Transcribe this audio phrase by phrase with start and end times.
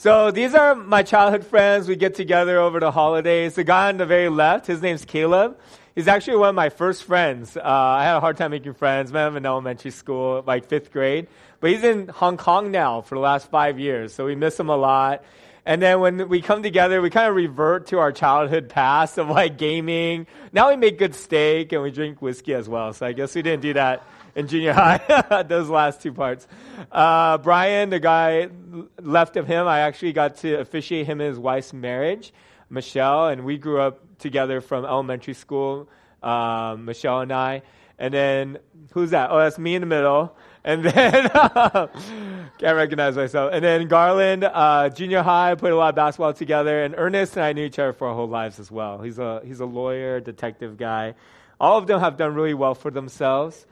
[0.00, 1.86] So these are my childhood friends.
[1.86, 3.54] We get together over the holidays.
[3.54, 5.58] The guy on the very left, his name's Caleb.
[5.94, 7.54] He's actually one of my first friends.
[7.54, 9.12] Uh, I had a hard time making friends.
[9.12, 11.26] Met him in elementary school, like fifth grade.
[11.60, 14.70] But he's in Hong Kong now for the last five years, so we miss him
[14.70, 15.22] a lot.
[15.66, 19.28] And then when we come together, we kind of revert to our childhood past of
[19.28, 20.26] like gaming.
[20.50, 22.94] Now we make good steak and we drink whiskey as well.
[22.94, 24.02] So I guess we didn't do that
[24.34, 26.46] in junior high, those last two parts.
[26.90, 28.48] Uh, Brian, the guy
[29.00, 32.32] left of him, I actually got to officiate him and his wife's marriage,
[32.68, 35.88] Michelle, and we grew up together from elementary school,
[36.22, 37.62] um, Michelle and I.
[37.98, 38.58] And then,
[38.92, 39.30] who's that?
[39.30, 40.34] Oh, that's me in the middle.
[40.64, 43.52] And then, can't recognize myself.
[43.52, 46.82] And then Garland, uh, junior high, played a lot of basketball together.
[46.82, 49.02] And Ernest and I knew each other for our whole lives as well.
[49.02, 51.14] He's a, he's a lawyer, detective guy.
[51.60, 53.66] All of them have done really well for themselves.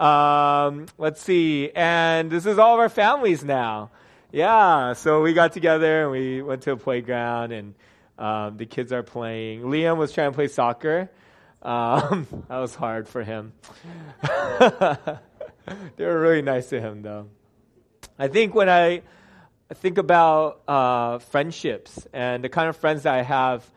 [0.00, 1.70] Um, let's see.
[1.74, 3.90] And this is all of our families now.
[4.32, 4.94] Yeah.
[4.94, 7.74] So we got together and we went to a playground and
[8.18, 9.60] um, the kids are playing.
[9.60, 11.10] Liam was trying to play soccer.
[11.60, 13.52] Um, that was hard for him.
[14.22, 17.28] they were really nice to him, though.
[18.18, 19.02] I think when I
[19.74, 23.70] think about uh, friendships and the kind of friends that I have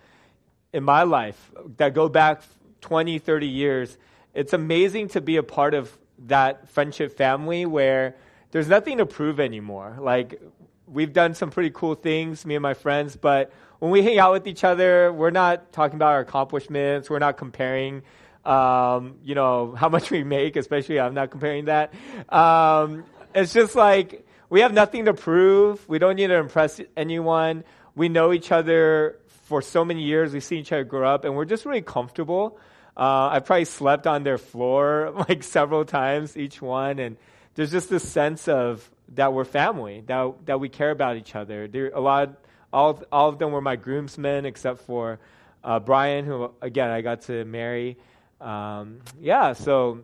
[0.72, 2.44] in my life that go back
[2.80, 3.98] 20, 30 years,
[4.34, 8.16] it's amazing to be a part of that friendship family where
[8.52, 9.98] there's nothing to prove anymore.
[10.00, 10.42] Like,
[10.88, 14.32] we've done some pretty cool things, me and my friends, but when we hang out
[14.32, 17.10] with each other, we're not talking about our accomplishments.
[17.10, 18.04] We're not comparing,
[18.46, 21.94] um, you know, how much we make, especially I'm not comparing that.
[22.30, 23.04] Um,
[23.36, 25.88] it's just like we have nothing to prove.
[25.90, 27.64] We don't need to impress anyone.
[27.96, 30.32] We know each other for so many years.
[30.32, 32.58] We've seen each other grow up, and we're just really comfortable.
[32.96, 37.18] Uh, I probably slept on their floor like several times each one, and
[37.56, 41.68] there's just this sense of that we're family, that that we care about each other.
[41.68, 42.38] There a lot,
[42.72, 45.20] all all of them were my groomsmen except for
[45.64, 47.98] uh, Brian, who again I got to marry.
[48.40, 50.02] Um, yeah, so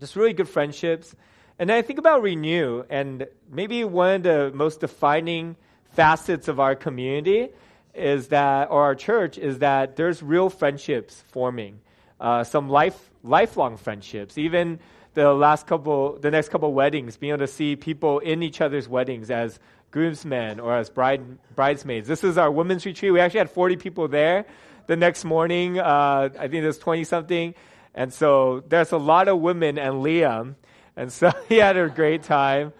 [0.00, 1.14] just really good friendships.
[1.58, 5.56] And then I think about Renew, and maybe one of the most defining
[5.92, 7.50] facets of our community
[7.94, 11.80] is that, or our church, is that there's real friendships forming
[12.20, 14.38] uh, some life lifelong friendships.
[14.38, 14.78] Even
[15.14, 18.88] the last couple, the next couple weddings, being able to see people in each other's
[18.88, 19.58] weddings as
[19.90, 21.22] groomsmen or as bride,
[21.56, 22.06] bridesmaids.
[22.06, 23.12] This is our women's retreat.
[23.12, 24.46] We actually had 40 people there.
[24.86, 27.54] The next morning, uh, I think there's 20 something.
[27.94, 30.54] And so there's a lot of women and Liam.
[30.96, 32.72] And so he had a great time.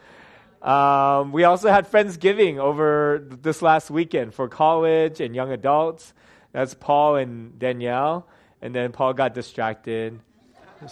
[0.62, 6.12] Um, we also had Friendsgiving over this last weekend for college and young adults.
[6.52, 8.26] That's Paul and Danielle.
[8.62, 10.18] And then Paul got distracted.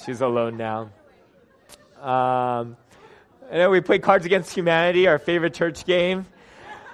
[0.05, 0.91] She's alone now.
[2.01, 2.77] Um,
[3.51, 6.27] and then we played Cards Against Humanity, our favorite church game.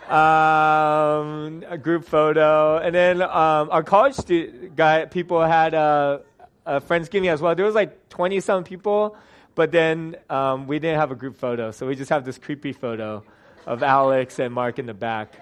[0.08, 2.78] Um, a group photo.
[2.78, 6.22] And then um, our college stu- guy, people had a,
[6.66, 7.54] a Friendsgiving as well.
[7.54, 9.16] There was like 20 some people,
[9.54, 11.70] but then um, we didn't have a group photo.
[11.70, 13.24] So we just have this creepy photo
[13.66, 15.32] of Alex and Mark in the back.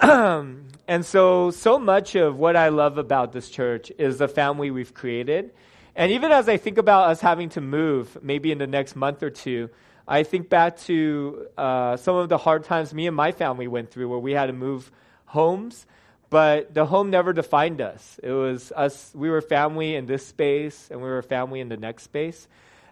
[0.86, 4.92] and so, so much of what I love about this church is the family we've
[4.92, 5.50] created.
[5.96, 9.22] And even as I think about us having to move, maybe in the next month
[9.22, 9.70] or two,
[10.06, 13.90] I think back to uh, some of the hard times me and my family went
[13.90, 14.90] through where we had to move
[15.24, 15.86] homes,
[16.28, 18.20] but the home never defined us.
[18.22, 21.76] It was us, we were family in this space, and we were family in the
[21.76, 22.48] next space.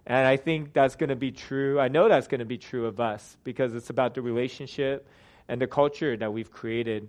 [0.07, 1.79] And I think that's going to be true.
[1.79, 5.07] I know that's going to be true of us because it's about the relationship
[5.49, 7.09] and the culture that we've created.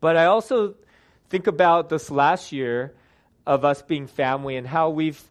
[0.00, 0.74] But I also
[1.28, 2.94] think about this last year
[3.46, 5.22] of us being family and how we've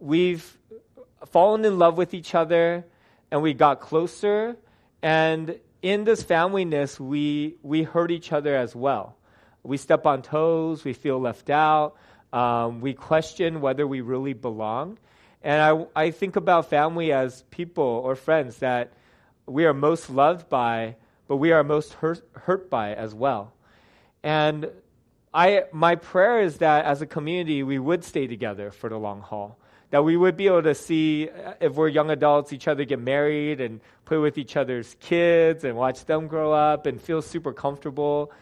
[0.00, 0.58] we've
[1.26, 2.84] fallen in love with each other
[3.30, 4.56] and we got closer.
[5.02, 9.16] And in this familyness we we hurt each other as well.
[9.62, 11.96] We step on toes we feel left out
[12.32, 14.98] um, we question whether we really belong.
[15.42, 18.92] And I, I think about family as people or friends that
[19.46, 20.96] we are most loved by
[21.26, 23.53] but we are most hurt, hurt by as well.
[24.24, 24.70] And
[25.34, 29.20] I, my prayer is that as a community, we would stay together for the long
[29.20, 29.58] haul.
[29.90, 31.28] That we would be able to see,
[31.60, 35.76] if we're young adults, each other get married and play with each other's kids and
[35.76, 38.32] watch them grow up and feel super comfortable.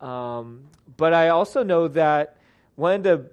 [0.00, 0.64] Um,
[0.96, 2.36] but I also know that
[2.76, 3.30] one of the,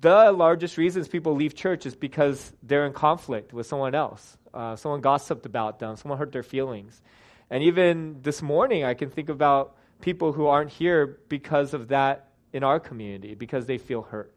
[0.00, 4.36] the largest reasons people leave church is because they're in conflict with someone else.
[4.52, 7.00] Uh, someone gossiped about them, someone hurt their feelings.
[7.48, 12.28] And even this morning, I can think about people who aren't here because of that
[12.52, 14.34] in our community, because they feel hurt.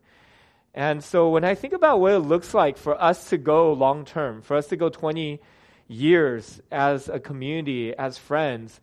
[0.73, 4.05] And so when I think about what it looks like for us to go long
[4.05, 5.39] term, for us to go 20
[5.87, 8.79] years as a community, as friends,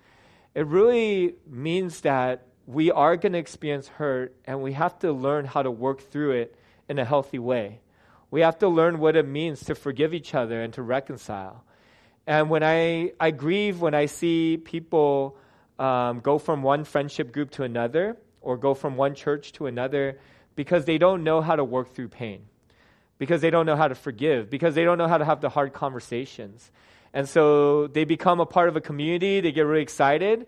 [0.55, 5.45] it really means that we are going to experience hurt and we have to learn
[5.45, 6.55] how to work through it
[6.89, 7.81] in a healthy way.
[8.31, 11.65] We have to learn what it means to forgive each other and to reconcile.
[12.27, 15.37] And when I, I grieve when I see people
[15.81, 20.19] um, go from one friendship group to another or go from one church to another
[20.55, 22.43] because they don't know how to work through pain,
[23.19, 25.49] because they don't know how to forgive, because they don't know how to have the
[25.49, 26.71] hard conversations.
[27.15, 30.47] And so they become a part of a community, they get really excited.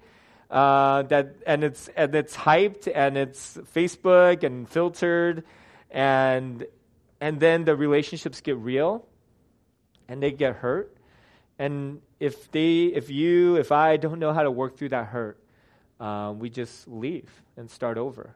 [0.50, 5.44] Uh, that and it's and it's hyped and it's Facebook and filtered
[5.90, 6.66] and
[7.22, 9.06] and then the relationships get real
[10.08, 10.91] and they get hurt
[11.62, 15.38] and if they, if you, if I don't know how to work through that hurt,
[16.00, 18.34] um, we just leave and start over.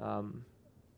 [0.00, 0.44] Um,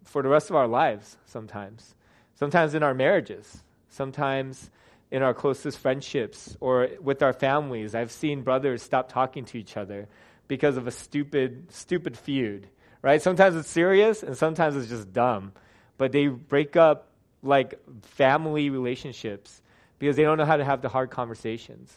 [0.04, 1.94] for the rest of our lives, sometimes.
[2.36, 4.70] Sometimes in our marriages, sometimes
[5.10, 7.94] in our closest friendships or with our families.
[7.94, 10.08] I've seen brothers stop talking to each other
[10.48, 12.68] because of a stupid, stupid feud,
[13.02, 13.20] right?
[13.20, 15.52] Sometimes it's serious and sometimes it's just dumb.
[15.98, 17.08] But they break up
[17.42, 19.60] like family relationships
[20.00, 21.96] because they don't know how to have the hard conversations.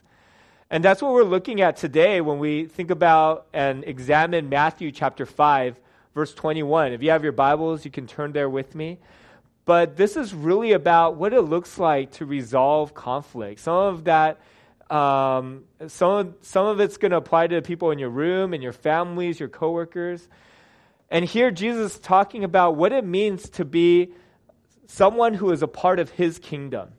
[0.70, 5.26] And that's what we're looking at today when we think about and examine Matthew chapter
[5.26, 5.80] 5,
[6.14, 6.92] verse 21.
[6.92, 9.00] If you have your Bibles, you can turn there with me.
[9.66, 13.62] But this is really about what it looks like to resolve conflict.
[13.62, 14.42] Some of that,
[14.90, 18.62] um, some, some of it's going to apply to the people in your room, in
[18.62, 20.28] your families, your coworkers.
[21.10, 24.10] And here Jesus is talking about what it means to be
[24.88, 26.90] someone who is a part of his kingdom.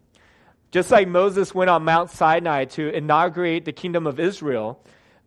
[0.74, 4.82] Just like Moses went on Mount Sinai to inaugurate the kingdom of Israel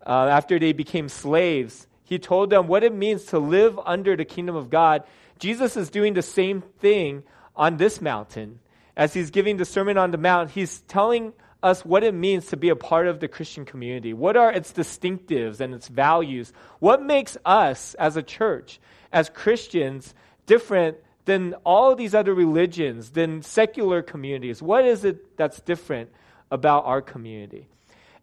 [0.06, 4.26] uh, after they became slaves, he told them what it means to live under the
[4.26, 5.04] kingdom of God.
[5.40, 7.24] Jesus is doing the same thing
[7.56, 8.60] on this mountain.
[8.98, 11.32] As he's giving the Sermon on the Mount, he's telling
[11.64, 14.12] us what it means to be a part of the Christian community.
[14.12, 16.52] What are its distinctives and its values?
[16.80, 18.82] What makes us as a church,
[19.14, 20.14] as Christians,
[20.46, 20.98] different
[21.28, 24.62] than all these other religions, than secular communities?
[24.62, 26.10] What is it that's different
[26.50, 27.68] about our community?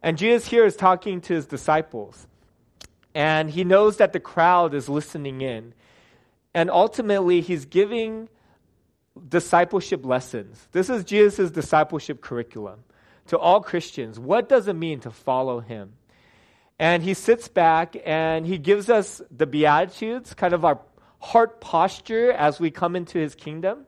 [0.01, 2.27] And Jesus here is talking to his disciples.
[3.13, 5.73] And he knows that the crowd is listening in.
[6.53, 8.27] And ultimately, he's giving
[9.29, 10.67] discipleship lessons.
[10.71, 12.83] This is Jesus' discipleship curriculum
[13.27, 14.19] to all Christians.
[14.19, 15.93] What does it mean to follow him?
[16.79, 20.79] And he sits back and he gives us the Beatitudes, kind of our
[21.25, 23.85] heart posture as we come into his kingdom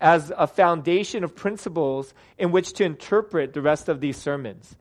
[0.00, 4.76] as a foundation of principles in which to interpret the rest of these sermons.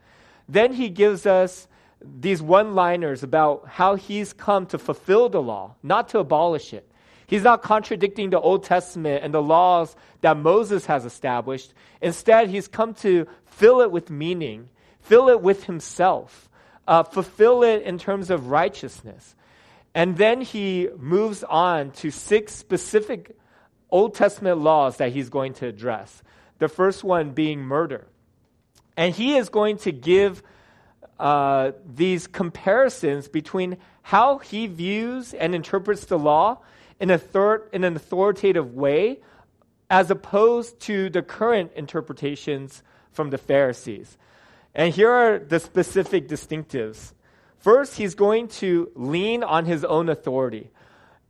[0.47, 1.67] Then he gives us
[2.01, 6.89] these one liners about how he's come to fulfill the law, not to abolish it.
[7.25, 11.73] He's not contradicting the Old Testament and the laws that Moses has established.
[12.01, 14.69] Instead, he's come to fill it with meaning,
[15.01, 16.47] fill it with himself,
[16.87, 19.35] uh, fulfill it in terms of righteousness.
[19.97, 23.35] And then he moves on to six specific
[23.89, 26.21] Old Testament laws that he's going to address.
[26.59, 28.05] The first one being murder.
[28.95, 30.43] And he is going to give
[31.17, 36.59] uh, these comparisons between how he views and interprets the law
[36.99, 39.19] in, third, in an authoritative way
[39.89, 42.83] as opposed to the current interpretations
[43.13, 44.15] from the Pharisees.
[44.75, 47.13] And here are the specific distinctives.
[47.59, 50.69] First, he's going to lean on his own authority.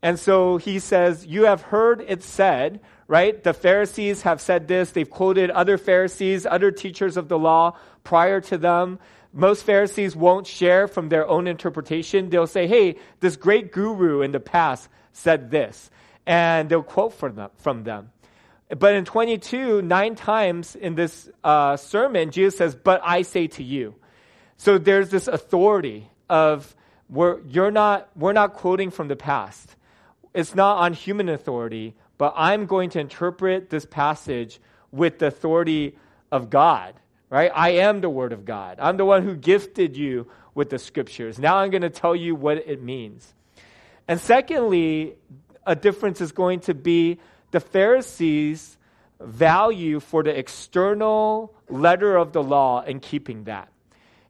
[0.02, 3.42] And so he says, You have heard it said, right?
[3.44, 4.92] The Pharisees have said this.
[4.92, 9.00] They've quoted other Pharisees, other teachers of the law prior to them.
[9.34, 12.30] Most Pharisees won't share from their own interpretation.
[12.30, 15.90] They'll say, Hey, this great guru in the past said this.
[16.26, 17.50] And they'll quote from them.
[17.58, 18.12] From them.
[18.70, 23.64] But in 22, nine times in this uh, sermon, Jesus says, But I say to
[23.64, 23.96] you.
[24.58, 26.76] So there's this authority of
[27.10, 29.76] we're, you're not, we're not quoting from the past.
[30.34, 34.60] It's not on human authority, but I'm going to interpret this passage
[34.92, 35.96] with the authority
[36.32, 36.94] of God,
[37.30, 37.52] right?
[37.54, 38.78] I am the Word of God.
[38.82, 41.40] I'm the one who gifted you with the scriptures.
[41.40, 43.34] Now I'm going to tell you what it means.
[44.08, 45.16] And secondly,
[45.66, 47.20] a difference is going to be
[47.52, 48.78] the Pharisees'
[49.20, 53.70] value for the external letter of the law and keeping that.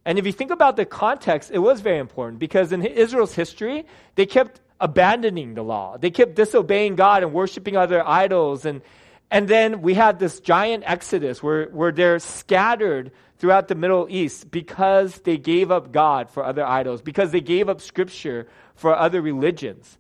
[0.08, 3.86] And if you think about the context, it was very important because in Israel's history,
[4.16, 5.98] they kept abandoning the law.
[5.98, 8.64] They kept disobeying God and worshiping other idols.
[8.64, 8.82] And,
[9.30, 14.50] and then we had this giant exodus where, where they're scattered throughout the Middle East
[14.50, 19.22] because they gave up God for other idols, because they gave up scripture for other
[19.22, 19.98] religions.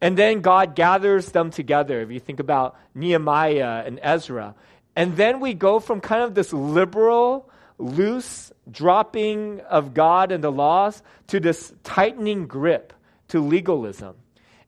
[0.00, 2.00] And then God gathers them together.
[2.00, 4.54] If you think about Nehemiah and Ezra.
[4.94, 10.52] And then we go from kind of this liberal, loose dropping of God and the
[10.52, 12.92] laws to this tightening grip
[13.28, 14.16] to legalism.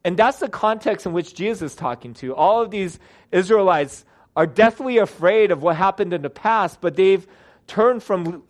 [0.04, 2.34] And that's the context in which Jesus is talking to.
[2.34, 2.98] All of these
[3.32, 4.04] Israelites
[4.36, 7.26] are deathly afraid of what happened in the past, but they've
[7.66, 8.42] turned from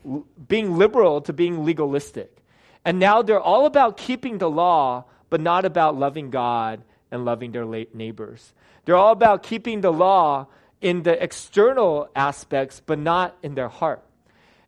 [0.48, 2.36] being liberal to being legalistic.
[2.84, 7.52] And now they're all about keeping the law, but not about loving God and loving
[7.52, 8.52] their late neighbors.
[8.84, 10.46] They're all about keeping the law
[10.80, 14.02] in the external aspects, but not in their heart.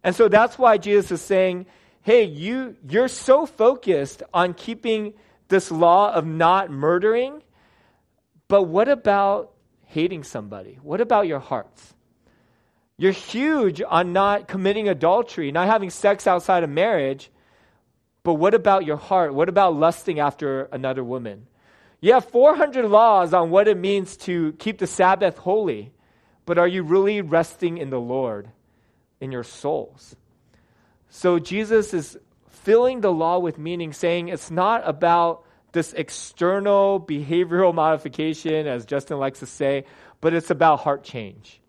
[0.05, 1.67] And so that's why Jesus is saying,
[2.03, 5.15] hey, you, you're so focused on keeping
[5.49, 7.43] this law of not murdering,
[8.49, 9.53] but what about
[9.87, 10.79] hating somebody?
[10.83, 11.95] What about your hearts?
[12.99, 17.31] You're huge on not committing adultery, not having sex outside of marriage,
[18.23, 19.35] but what about your heart?
[19.35, 21.47] What about lusting after another woman?
[22.01, 25.93] You have 400 laws on what it means to keep the Sabbath holy,
[26.47, 28.49] but are you really resting in the Lord,
[29.23, 30.17] in your souls?
[31.09, 32.19] So Jesus is
[32.51, 39.19] filling the law with meaning, saying it's not about this external behavioral modification, as Justin
[39.19, 39.85] likes to say,
[40.21, 41.61] but it's about heart change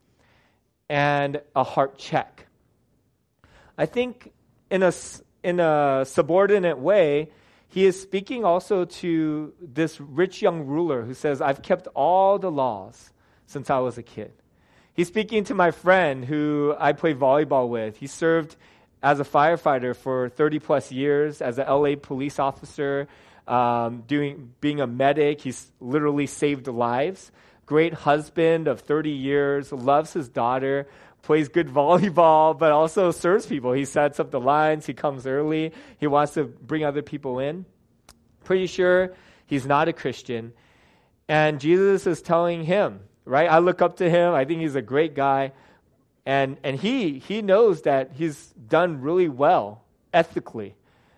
[0.89, 2.47] and a heart check.
[3.77, 4.31] I think
[4.69, 4.93] in a
[5.43, 7.31] in a subordinate way,
[7.67, 12.51] he is speaking also to this rich young ruler who says, I've kept all the
[12.51, 13.11] laws
[13.45, 14.31] since I was a kid.
[14.93, 17.97] He's speaking to my friend who I play volleyball with.
[17.97, 18.55] He served
[19.01, 23.07] as a firefighter for 30 plus years, as an LA police officer,
[23.47, 25.41] um, doing, being a medic.
[25.41, 27.31] He's literally saved lives.
[27.65, 30.87] Great husband of 30 years, loves his daughter,
[31.23, 33.73] plays good volleyball, but also serves people.
[33.73, 37.65] He sets up the lines, he comes early, he wants to bring other people in.
[38.43, 39.15] Pretty sure
[39.47, 40.53] he's not a Christian.
[41.27, 43.49] And Jesus is telling him, right?
[43.49, 44.33] I look up to him.
[44.33, 45.51] I think he's a great guy.
[46.25, 50.75] And, and he, he knows that he's done really well ethically.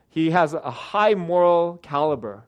[0.09, 2.45] He has a high moral caliber.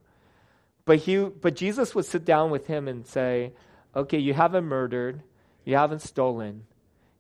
[0.86, 3.52] But, he, but Jesus would sit down with him and say,
[3.96, 5.22] okay, you haven't murdered,
[5.66, 6.64] you haven't stolen,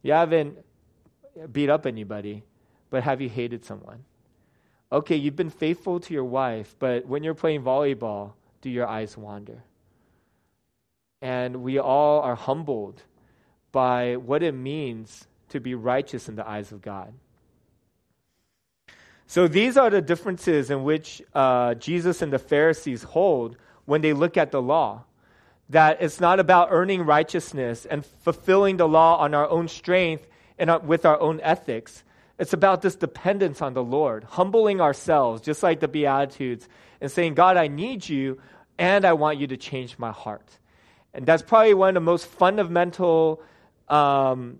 [0.01, 0.58] you haven't
[1.51, 2.44] beat up anybody,
[2.89, 4.06] but have you hated someone?
[4.91, 9.17] Okay, you've been faithful to your wife, but when you're playing volleyball, do your eyes
[9.17, 9.63] wander?
[11.21, 13.01] And we all are humbled
[13.71, 17.13] by what it means to be righteous in the eyes of God.
[19.25, 24.13] So these are the differences in which uh, Jesus and the Pharisees hold when they
[24.13, 25.03] look at the law
[25.69, 30.25] that it's not about earning righteousness and fulfilling the law on our own strength
[30.57, 32.03] and with our own ethics.
[32.39, 36.67] It's about this dependence on the Lord, humbling ourselves, just like the Beatitudes,
[37.01, 38.39] and saying, God, I need you,
[38.77, 40.57] and I want you to change my heart.
[41.13, 43.41] And that's probably one of the most fundamental
[43.89, 44.59] um,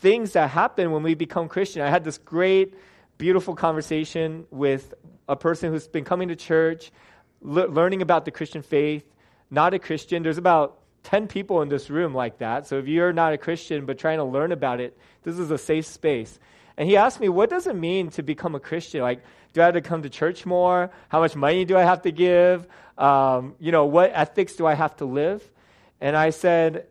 [0.00, 1.82] things that happen when we become Christian.
[1.82, 2.74] I had this great,
[3.16, 4.94] beautiful conversation with
[5.28, 6.90] a person who's been coming to church,
[7.40, 9.04] le- learning about the Christian faith,
[9.50, 10.22] not a Christian.
[10.22, 12.66] There's about 10 people in this room like that.
[12.66, 15.58] So if you're not a Christian but trying to learn about it, this is a
[15.58, 16.38] safe space.
[16.76, 19.00] And he asked me, what does it mean to become a Christian?
[19.02, 20.90] Like, do I have to come to church more?
[21.08, 22.68] How much money do I have to give?
[22.96, 25.42] Um, you know, what ethics do I have to live?
[26.00, 26.86] And I said,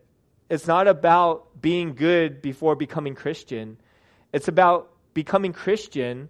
[0.50, 3.78] it's not about being good before becoming Christian.
[4.32, 6.30] It's about becoming Christian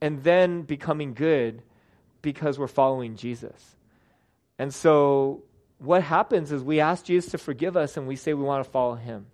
[0.00, 1.62] and then becoming good
[2.22, 3.76] because we're following Jesus.
[4.58, 5.42] And so
[5.78, 8.70] what happens is we ask Jesus to forgive us and we say we want to
[8.70, 9.26] follow him.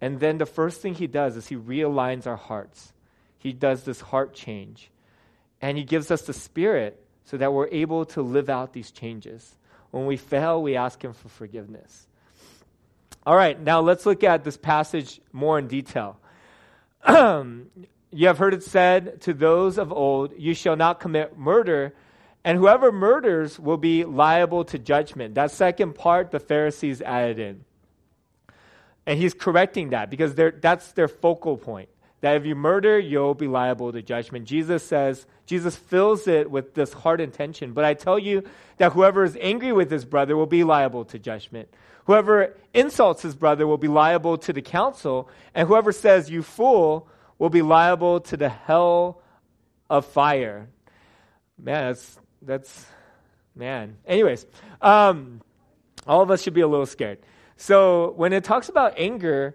[0.00, 2.92] And then the first thing he does is he realigns our hearts.
[3.38, 4.90] He does this heart change.
[5.60, 9.56] And he gives us the spirit so that we're able to live out these changes.
[9.90, 12.06] When we fail, we ask him for forgiveness.
[13.26, 16.18] All right, now let's look at this passage more in detail.
[17.08, 21.94] you have heard it said to those of old, You shall not commit murder
[22.44, 25.34] and whoever murders will be liable to judgment.
[25.34, 27.64] That second part, the Pharisees added in.
[29.06, 31.88] And he's correcting that because that's their focal point.
[32.20, 34.44] That if you murder, you'll be liable to judgment.
[34.44, 37.72] Jesus says, Jesus fills it with this hard intention.
[37.72, 38.44] But I tell you
[38.76, 41.68] that whoever is angry with his brother will be liable to judgment.
[42.04, 45.30] Whoever insults his brother will be liable to the council.
[45.54, 47.08] And whoever says, you fool,
[47.38, 49.22] will be liable to the hell
[49.88, 50.68] of fire.
[51.58, 52.86] Man, that's that's,
[53.54, 53.96] man.
[54.06, 54.46] Anyways,
[54.80, 55.40] um,
[56.06, 57.18] all of us should be a little scared.
[57.56, 59.54] So when it talks about anger,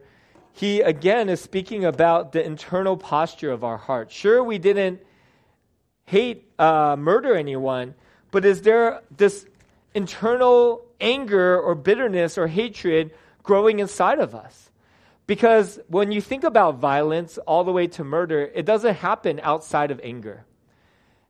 [0.55, 4.09] he again is speaking about the internal posture of our heart.
[4.09, 5.01] Sure, we didn't
[6.05, 7.93] hate, uh, murder anyone,
[8.31, 9.45] but is there this
[9.93, 13.11] internal anger or bitterness or hatred
[13.43, 14.71] growing inside of us?
[15.27, 19.91] Because when you think about violence all the way to murder, it doesn't happen outside
[19.91, 20.45] of anger.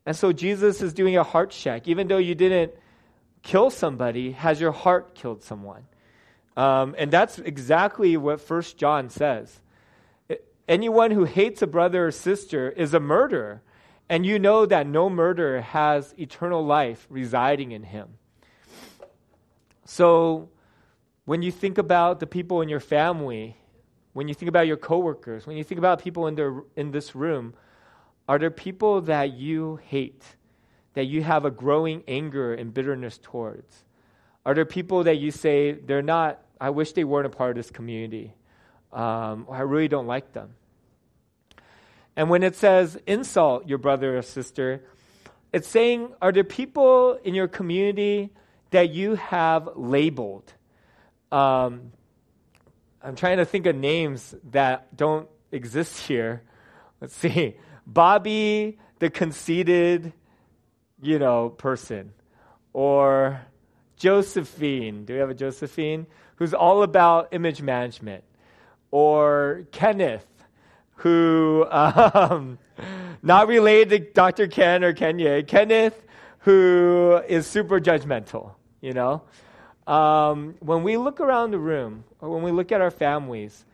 [0.05, 1.87] And so Jesus is doing a heart check.
[1.87, 2.73] Even though you didn't
[3.41, 5.85] kill somebody, has your heart killed someone?
[6.57, 9.59] Um, and that's exactly what First John says.
[10.67, 13.61] Anyone who hates a brother or sister is a murderer,
[14.09, 18.17] and you know that no murderer has eternal life residing in him.
[19.85, 20.49] So,
[21.25, 23.57] when you think about the people in your family,
[24.13, 27.15] when you think about your coworkers, when you think about people in, the, in this
[27.15, 27.53] room,
[28.27, 30.23] are there people that you hate,
[30.93, 33.83] that you have a growing anger and bitterness towards?
[34.45, 37.55] Are there people that you say, they're not, I wish they weren't a part of
[37.57, 38.33] this community,
[38.93, 40.55] um, I really don't like them?
[42.15, 44.83] And when it says insult your brother or sister,
[45.51, 48.29] it's saying, are there people in your community
[48.71, 50.53] that you have labeled?
[51.31, 51.91] Um,
[53.01, 56.41] I'm trying to think of names that don't exist here.
[57.01, 57.55] Let's see.
[57.85, 60.13] Bobby, the conceited,
[61.01, 62.13] you know, person.
[62.73, 63.41] Or
[63.97, 65.05] Josephine.
[65.05, 66.07] Do we have a Josephine?
[66.35, 68.23] Who's all about image management.
[68.91, 70.25] Or Kenneth,
[70.97, 72.59] who, um,
[73.21, 74.47] not related to Dr.
[74.47, 75.43] Ken or Kenya.
[75.43, 76.05] Kenneth,
[76.39, 78.51] who is super judgmental,
[78.81, 79.23] you know?
[79.87, 83.65] Um, when we look around the room, or when we look at our families,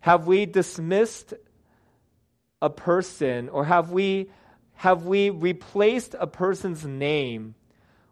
[0.00, 1.34] have we dismissed
[2.62, 4.30] a person or have we
[4.74, 7.54] have we replaced a person's name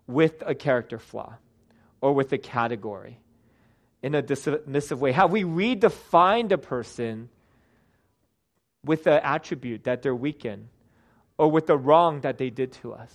[0.06, 1.34] with a character flaw
[2.00, 3.18] or with a category
[4.02, 5.12] in a dismissive way?
[5.12, 7.28] Have we redefined a person
[8.84, 10.68] with the attribute that they're weak in
[11.36, 13.12] or with the wrong that they did to us?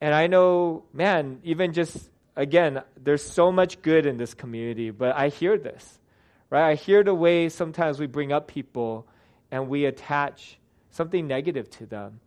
[0.00, 5.14] And I know, man, even just again, there's so much good in this community, but
[5.16, 5.98] I hear this,
[6.50, 6.70] right?
[6.70, 9.06] I hear the way sometimes we bring up people
[9.50, 10.58] and we attach
[10.90, 12.20] something negative to them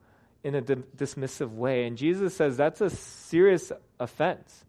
[0.43, 1.85] in a d- dismissive way.
[1.85, 4.63] And Jesus says that's a serious offense.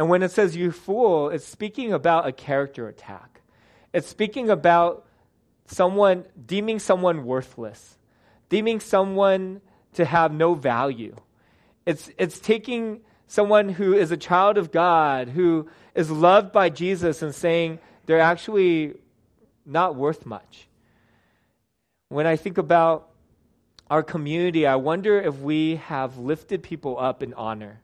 [0.00, 3.42] And when it says you fool, it's speaking about a character attack.
[3.92, 5.04] It's speaking about
[5.66, 7.98] someone deeming someone worthless,
[8.48, 9.60] deeming someone
[9.92, 11.14] to have no value.
[11.84, 17.20] It's, it's taking someone who is a child of God, who is loved by Jesus,
[17.20, 18.94] and saying they're actually
[19.66, 20.66] not worth much.
[22.08, 23.10] When I think about
[23.90, 27.82] our community, I wonder if we have lifted people up in honor.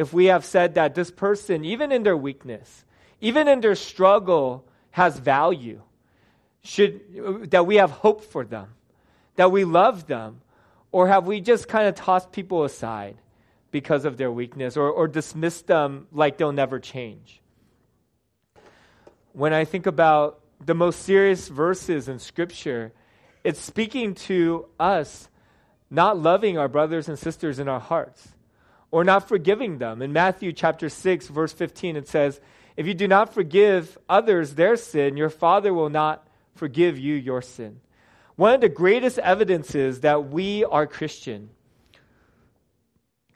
[0.00, 2.86] If we have said that this person, even in their weakness,
[3.20, 5.82] even in their struggle, has value.
[6.62, 8.68] Should, that we have hope for them,
[9.36, 10.40] that we love them,
[10.90, 13.18] or have we just kind of tossed people aside
[13.72, 17.42] because of their weakness or, or dismissed them like they'll never change?
[19.34, 22.94] When I think about the most serious verses in Scripture,
[23.44, 25.28] it's speaking to us
[25.90, 28.26] not loving our brothers and sisters in our hearts
[28.90, 30.02] or not forgiving them.
[30.02, 32.40] In Matthew chapter 6 verse 15 it says,
[32.76, 37.42] "If you do not forgive others their sin, your Father will not forgive you your
[37.42, 37.80] sin."
[38.36, 41.50] One of the greatest evidences that we are Christian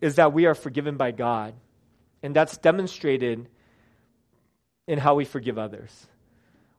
[0.00, 1.54] is that we are forgiven by God.
[2.22, 3.48] And that's demonstrated
[4.86, 6.06] in how we forgive others.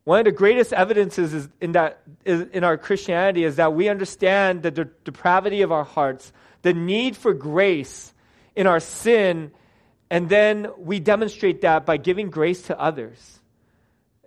[0.03, 3.89] One of the greatest evidences is in, that, is in our Christianity is that we
[3.89, 8.13] understand the de- depravity of our hearts, the need for grace
[8.55, 9.51] in our sin,
[10.09, 13.39] and then we demonstrate that by giving grace to others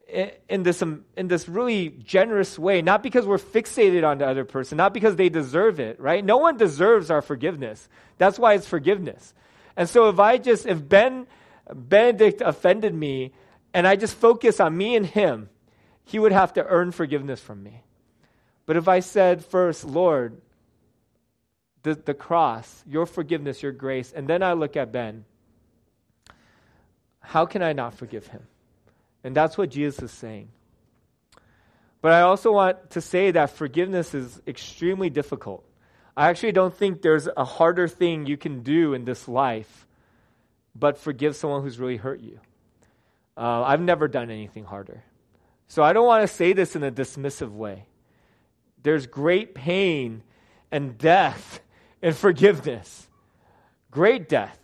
[0.09, 4.45] in, this, um, in this really generous way, not because we're fixated on the other
[4.45, 6.25] person, not because they deserve it, right?
[6.25, 7.89] No one deserves our forgiveness.
[8.17, 9.35] That's why it's forgiveness.
[9.77, 11.27] And so if I just, if Ben,
[11.73, 13.33] Benedict offended me,
[13.75, 15.51] and I just focus on me and him,
[16.05, 17.83] he would have to earn forgiveness from me.
[18.65, 20.41] But if I said first, Lord,
[21.95, 25.25] the, the cross, your forgiveness, your grace, and then I look at Ben,
[27.21, 28.43] how can I not forgive him?
[29.25, 30.49] And that's what Jesus is saying.
[32.01, 35.65] But I also want to say that forgiveness is extremely difficult.
[36.17, 39.87] I actually don't think there's a harder thing you can do in this life
[40.79, 42.41] but forgive someone who's really hurt you.
[43.37, 45.03] Uh, I've never done anything harder.
[45.67, 47.87] So I don't want to say this in a dismissive way.
[48.83, 50.23] There's great pain
[50.71, 51.61] and death
[52.03, 53.09] in forgiveness,
[53.91, 54.59] great death.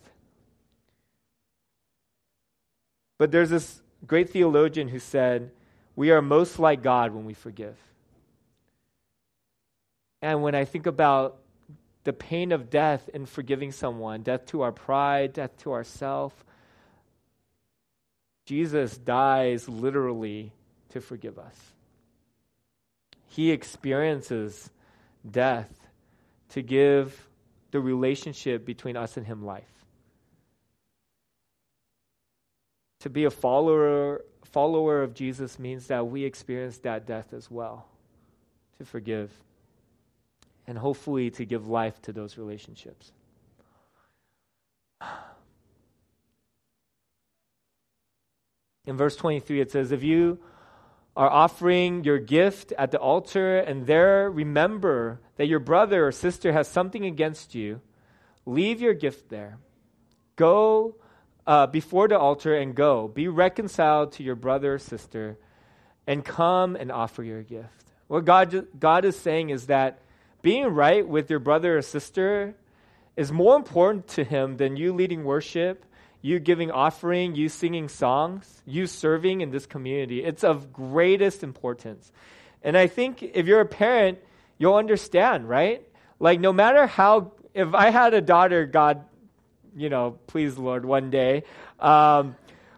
[3.17, 5.51] But there's this great theologian who said,
[5.95, 7.77] We are most like God when we forgive.
[10.21, 11.37] And when I think about
[12.03, 16.45] the pain of death in forgiving someone, death to our pride, death to ourself,
[18.45, 20.51] Jesus dies literally
[20.89, 21.55] to forgive us.
[23.27, 24.69] He experiences
[25.29, 25.84] death
[26.55, 27.27] to give
[27.71, 29.67] the relationship between us and Him life.
[33.01, 37.89] To be a follower, follower of Jesus means that we experience that death as well,
[38.77, 39.31] to forgive,
[40.65, 43.11] and hopefully to give life to those relationships.
[48.85, 50.39] In verse 23, it says, If you
[51.15, 56.51] are offering your gift at the altar and there remember that your brother or sister
[56.51, 57.81] has something against you,
[58.45, 59.57] leave your gift there.
[60.35, 60.95] Go
[61.47, 63.07] uh, before the altar and go.
[63.07, 65.37] Be reconciled to your brother or sister
[66.07, 67.69] and come and offer your gift.
[68.07, 69.99] What God, God is saying is that
[70.41, 72.55] being right with your brother or sister
[73.15, 75.85] is more important to Him than you leading worship
[76.25, 80.23] you giving offering, you singing songs, you serving in this community.
[80.23, 82.11] It's of greatest importance.
[82.63, 84.17] And I think if you're a parent,
[84.57, 85.87] you'll understand, right?
[86.19, 89.05] Like, no matter how, if I had a daughter, God,
[89.77, 91.43] you know, please, Lord, one day,
[91.79, 92.35] um,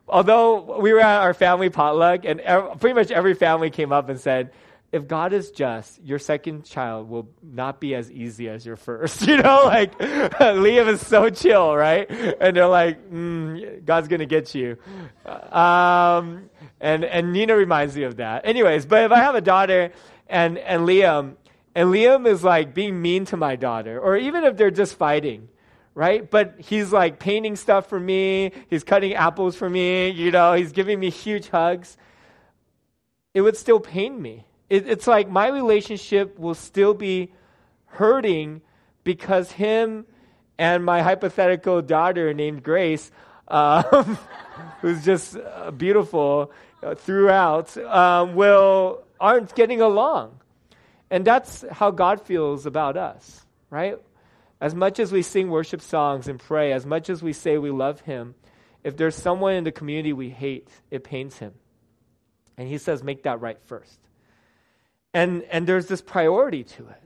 [0.10, 2.42] although we were at our family potluck, and
[2.82, 4.52] pretty much every family came up and said,
[4.92, 9.22] if God is just, your second child will not be as easy as your first.
[9.28, 12.10] You know, like Liam is so chill, right?
[12.10, 14.78] And they're like, mm, God's gonna get you.
[15.26, 18.46] Um, and and Nina reminds me of that.
[18.46, 19.92] Anyways, but if I have a daughter
[20.28, 21.36] and and Liam,
[21.76, 25.50] and Liam is like being mean to my daughter, or even if they're just fighting,
[25.94, 26.30] right?
[26.30, 28.54] But he's like painting stuff for me.
[28.70, 30.10] He's cutting apples for me.
[30.10, 31.98] You know, he's giving me huge hugs.
[33.34, 37.32] It would still pain me it, it's like my relationship will still be
[37.86, 38.62] hurting
[39.04, 40.06] because him
[40.58, 43.12] and my hypothetical daughter named Grace,
[43.48, 44.18] um,
[44.82, 46.52] who's just uh, beautiful
[46.84, 50.40] uh, throughout, um, will aren't getting along,
[51.10, 53.98] and that's how God feels about us, right?
[54.60, 57.72] As much as we sing worship songs and pray, as much as we say we
[57.72, 58.36] love Him,
[58.84, 61.54] if there's someone in the community we hate, it pains Him,
[62.58, 64.00] and He says, make that right first.
[65.14, 67.04] And, and there's this priority to it.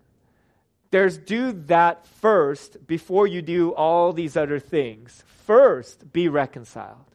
[0.91, 5.23] There's do that first before you do all these other things.
[5.45, 7.05] First, be reconciled.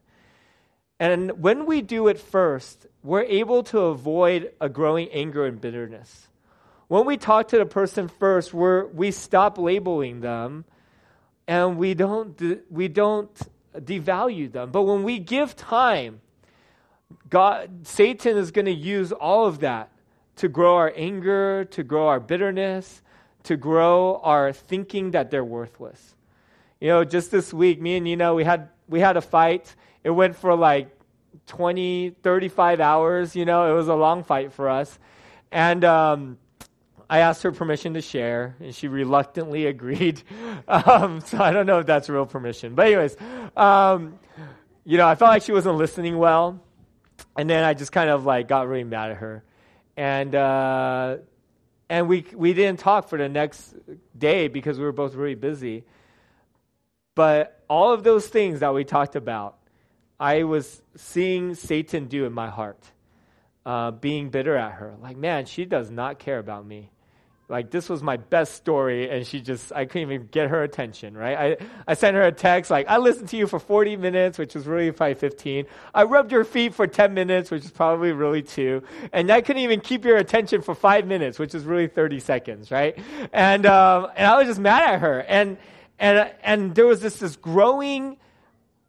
[0.98, 6.28] And when we do it first, we're able to avoid a growing anger and bitterness.
[6.88, 10.64] When we talk to the person first, we're, we stop labeling them
[11.46, 13.34] and we don't, we don't
[13.74, 14.70] devalue them.
[14.70, 16.20] But when we give time,
[17.28, 19.90] God, Satan is going to use all of that
[20.36, 23.02] to grow our anger, to grow our bitterness,
[23.44, 26.14] to grow our thinking that they're worthless.
[26.80, 29.74] You know, just this week, me and Nina, we had we had a fight.
[30.04, 30.90] It went for like
[31.46, 33.34] 20, 35 hours.
[33.34, 34.98] You know, it was a long fight for us.
[35.50, 36.38] And um,
[37.08, 40.22] I asked her permission to share, and she reluctantly agreed.
[40.68, 42.74] Um, so I don't know if that's real permission.
[42.74, 43.16] But, anyways,
[43.56, 44.18] um,
[44.84, 46.60] you know, I felt like she wasn't listening well.
[47.36, 49.42] And then I just kind of like got really mad at her
[49.96, 51.16] and uh,
[51.88, 53.74] and we we didn't talk for the next
[54.16, 55.84] day because we were both really busy.
[57.14, 59.56] But all of those things that we talked about,
[60.20, 62.82] I was seeing Satan do in my heart,
[63.64, 64.96] uh, being bitter at her.
[65.00, 66.90] Like, man, she does not care about me
[67.48, 71.16] like this was my best story and she just i couldn't even get her attention
[71.16, 71.58] right?
[71.60, 74.54] I, I sent her a text like i listened to you for 40 minutes which
[74.54, 78.42] was really probably 15 i rubbed your feet for 10 minutes which is probably really
[78.42, 78.82] two.
[79.12, 82.70] And i couldn't even keep your attention for five minutes which is really 30 seconds
[82.70, 82.98] right?
[83.32, 85.20] And um, and i was just mad at her.
[85.20, 85.56] And
[85.98, 88.16] and and there was this this growing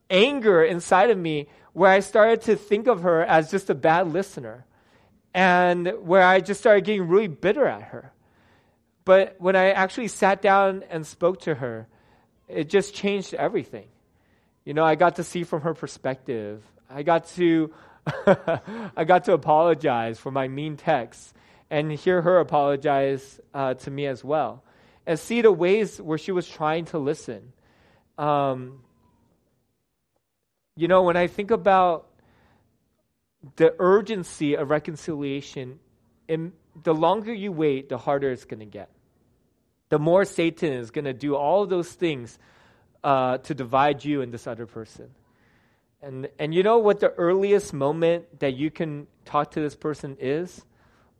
[0.09, 4.11] anger inside of me where i started to think of her as just a bad
[4.11, 4.65] listener.
[5.33, 8.11] And where i just started getting really bitter at her
[9.07, 11.87] but when I actually sat down and spoke to her,
[12.49, 13.87] it just changed everything.
[14.65, 16.61] You know, I got to see from her perspective.
[16.89, 17.73] I got to
[18.97, 21.33] I got to apologize for my mean texts
[21.69, 24.61] and hear her apologize uh, to me as well,
[25.05, 27.53] and see the ways where she was trying to listen.
[28.17, 28.81] Um,
[30.75, 32.09] you know, when I think about
[33.55, 35.79] the urgency of reconciliation,
[36.27, 36.51] in,
[36.83, 38.89] the longer you wait, the harder it's going to get
[39.89, 42.37] the more Satan is going to do all those things
[43.03, 45.09] uh, to divide you and this other person.
[46.01, 50.17] And, and you know what the earliest moment that you can talk to this person
[50.19, 50.63] is?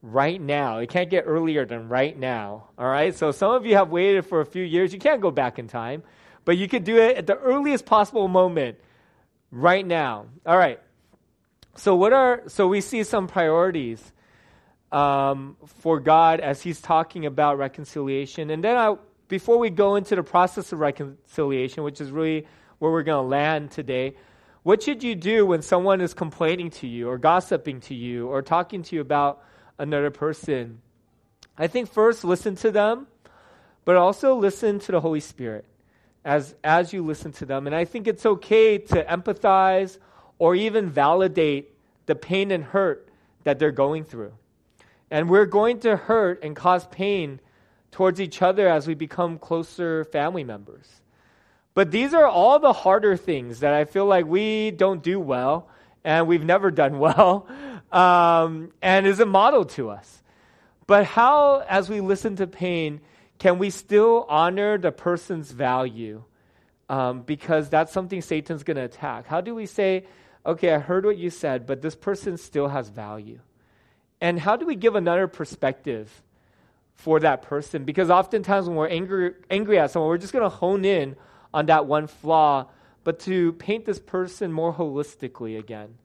[0.02, 0.78] Right now.
[0.78, 2.70] It can't get earlier than right now.
[2.78, 3.16] All right?
[3.16, 4.94] So some of you have waited for a few years.
[4.94, 6.04] You can't go back in time,
[6.46, 8.78] but you could do it at the earliest possible moment
[9.52, 10.28] right now.
[10.46, 10.80] All right.
[11.76, 14.12] So what are so we see some priorities
[14.92, 18.96] um, for God as He's talking about reconciliation, and then I,
[19.28, 22.48] before we go into the process of reconciliation, which is really
[22.80, 24.16] where we're going to land today,
[24.64, 28.42] what should you do when someone is complaining to you, or gossiping to you, or
[28.42, 29.42] talking to you about
[29.78, 30.82] another person?
[31.58, 33.08] I think first listen to them,
[33.86, 35.66] but also listen to the Holy Spirit
[36.24, 39.98] as as you listen to them, and I think it's okay to empathize
[40.40, 41.74] or even validate
[42.06, 43.08] the pain and hurt
[43.44, 44.34] that they're going through.
[45.10, 47.40] And we're going to hurt and cause pain
[47.92, 50.86] towards each other as we become closer family members.
[51.74, 55.70] But these are all the harder things that I feel like we don't do well
[56.04, 57.48] and we've never done well
[57.92, 60.24] um, and is a model to us.
[60.88, 63.02] But how, as we listen to pain,
[63.40, 66.24] can we still honor the person's value?
[66.90, 69.28] Um, because that's something Satan's going to attack.
[69.28, 70.06] How do we say,
[70.46, 73.40] okay, I heard what you said, but this person still has value?
[74.20, 76.24] And how do we give another perspective
[76.96, 77.84] for that person?
[77.84, 81.16] Because oftentimes when we're angry, angry at someone, we're just going to hone in
[81.54, 82.68] on that one flaw,
[83.04, 85.96] but to paint this person more holistically again.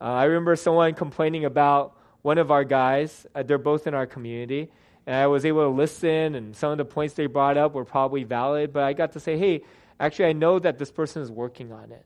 [0.00, 3.26] Uh, I remember someone complaining about one of our guys.
[3.34, 4.70] Uh, they're both in our community.
[5.06, 7.84] And I was able to listen, and some of the points they brought up were
[7.84, 9.62] probably valid, but I got to say, hey,
[10.00, 12.04] actually, I know that this person is working on it.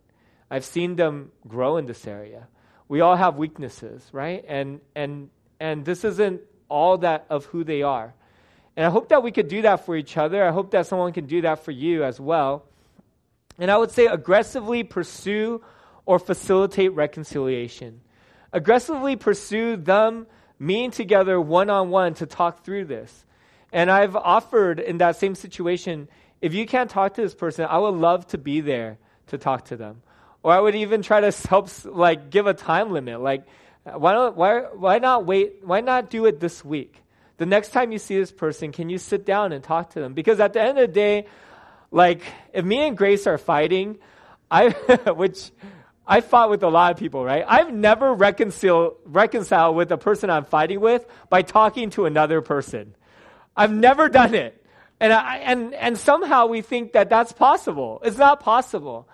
[0.50, 2.46] I've seen them grow in this area.
[2.90, 4.44] We all have weaknesses, right?
[4.48, 8.12] And, and, and this isn't all that of who they are.
[8.76, 10.44] And I hope that we could do that for each other.
[10.44, 12.64] I hope that someone can do that for you as well.
[13.60, 15.62] And I would say aggressively pursue
[16.04, 18.00] or facilitate reconciliation.
[18.52, 20.26] Aggressively pursue them
[20.58, 23.24] meeting together one on one to talk through this.
[23.72, 26.08] And I've offered in that same situation,
[26.40, 28.98] if you can't talk to this person, I would love to be there
[29.28, 30.02] to talk to them.
[30.42, 33.20] Or I would even try to help, like, give a time limit.
[33.20, 33.44] Like,
[33.84, 35.56] why, don't, why, why not wait?
[35.62, 36.94] Why not do it this week?
[37.36, 40.12] The next time you see this person, can you sit down and talk to them?
[40.12, 41.26] Because at the end of the day,
[41.90, 42.22] like,
[42.52, 43.98] if me and Grace are fighting,
[44.50, 44.68] I,
[45.16, 45.50] which
[46.06, 47.44] I fought with a lot of people, right?
[47.46, 52.94] I've never reconciled, reconciled with a person I'm fighting with by talking to another person.
[53.56, 54.56] I've never done it.
[54.98, 58.02] And, I, and, and somehow we think that that's possible.
[58.04, 59.08] It's not possible.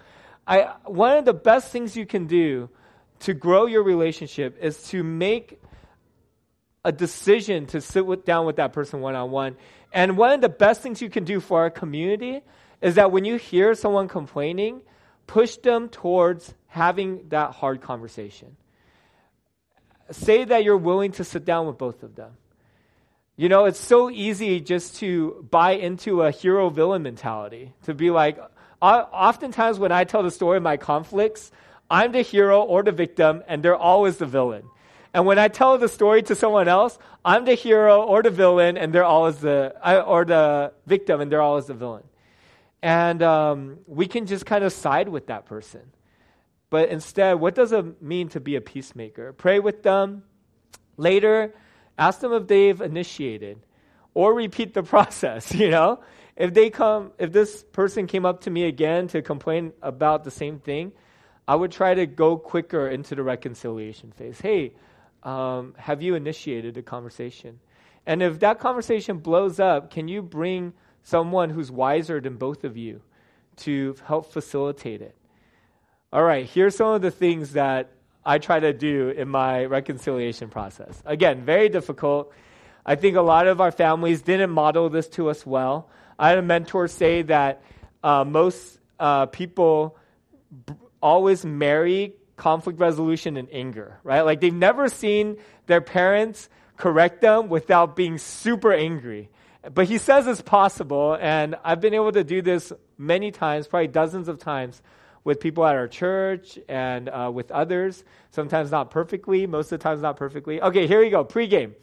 [0.47, 2.71] I, one of the best things you can do
[3.21, 5.61] to grow your relationship is to make
[6.85, 9.57] a decision to sit with, down with that person one on one.
[9.93, 12.43] And one of the best things you can do for our community
[12.81, 14.83] is that when you hear someone complaining,
[15.27, 18.57] push them towards having that hard conversation.
[20.13, 22.33] Say that you're willing to sit down with both of them.
[23.37, 28.11] You know, it's so easy just to buy into a hero villain mentality, to be
[28.11, 28.39] like,
[28.95, 31.51] oftentimes when I tell the story of my conflicts,
[31.91, 34.65] I'm the hero or the victim, and they're always the villain.
[35.15, 38.77] And when I tell the story to someone else, I'm the hero or the villain,
[38.77, 39.75] and they're always the
[40.07, 42.05] or the victim, and they're always the villain.
[42.83, 45.81] And um, we can just kind of side with that person.
[46.69, 49.33] But instead, what does it mean to be a peacemaker?
[49.33, 50.25] Pray with them.
[50.97, 51.55] Later,
[51.99, 53.61] ask them if they've initiated
[54.15, 56.01] or repeat the process, you know?
[56.37, 60.31] If they come, if this person came up to me again to complain about the
[60.31, 60.93] same thing,
[61.49, 64.41] I would try to go quicker into the reconciliation phase.
[64.41, 64.75] Hey,
[65.23, 67.61] um, have you initiated a conversation?
[68.05, 70.75] And if that conversation blows up, can you bring
[71.07, 73.01] someone who's wiser than both of you
[73.57, 75.15] to help facilitate it.
[76.13, 77.93] All right, here's some of the things that
[78.25, 81.01] I try to do in my reconciliation process.
[81.07, 82.33] Again, very difficult.
[82.85, 85.89] I think a lot of our families didn't model this to us well.
[86.19, 87.63] I had a mentor say that
[88.03, 89.97] uh, most uh, people
[90.67, 94.23] b- always marry conflict resolution and anger, right?
[94.23, 99.31] Like they've never seen their parents correct them without being super angry.
[99.73, 103.89] But he says it's possible, and I've been able to do this many times, probably
[103.89, 104.81] dozens of times,
[105.25, 108.05] with people at our church and uh, with others.
[108.31, 110.63] Sometimes not perfectly, most of the times not perfectly.
[110.63, 111.25] Okay, here we go.
[111.25, 111.75] Pre-game.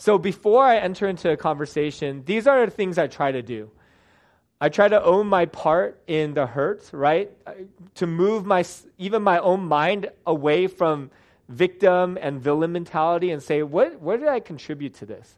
[0.00, 3.70] So before I enter into a conversation, these are the things I try to do.
[4.58, 7.30] I try to own my part in the hurt, right?
[7.96, 8.64] To move my
[8.96, 11.10] even my own mind away from
[11.50, 15.36] victim and villain mentality and say, what, what did I contribute to this?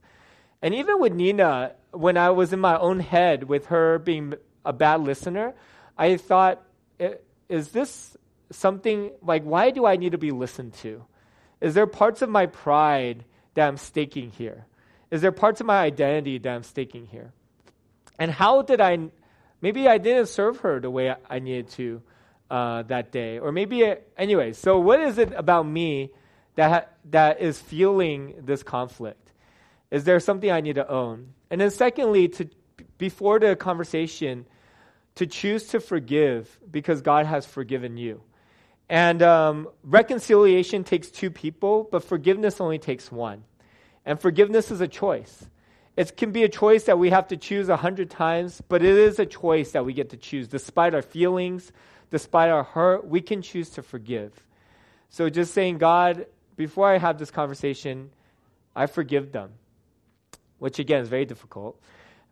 [0.63, 4.73] And even with Nina, when I was in my own head with her being a
[4.73, 5.55] bad listener,
[5.99, 6.63] I thought,
[7.49, 8.17] is this
[8.53, 11.05] something like, why do I need to be listened to?
[11.61, 14.67] Is there parts of my pride that I'm staking here?
[15.11, 17.33] Is there parts of my identity that I'm staking here?
[18.19, 19.11] And how did I,
[19.61, 22.03] maybe I didn't serve her the way I needed to
[22.53, 24.53] uh, that day, or maybe anyway.
[24.53, 26.11] So, what is it about me
[26.55, 29.33] that ha- that is fueling this conflict?
[29.91, 31.33] Is there something I need to own?
[31.51, 32.51] And then, secondly, to
[32.99, 34.45] before the conversation,
[35.15, 38.21] to choose to forgive because God has forgiven you.
[38.89, 43.45] And um, reconciliation takes two people, but forgiveness only takes one.
[44.05, 45.47] And forgiveness is a choice.
[45.97, 48.97] It can be a choice that we have to choose a hundred times, but it
[48.97, 50.49] is a choice that we get to choose.
[50.49, 51.71] Despite our feelings,
[52.11, 54.33] despite our hurt, we can choose to forgive.
[55.11, 58.11] So just saying, God, before I have this conversation,
[58.75, 59.51] I forgive them,
[60.59, 61.79] which again is very difficult.